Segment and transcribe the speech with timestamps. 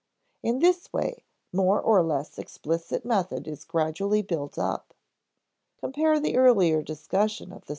[0.41, 4.95] In this way, more or less explicit method is gradually built up.
[5.77, 7.67] (Compare the earlier discussion on p.